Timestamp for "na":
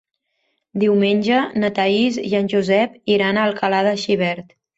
1.63-1.69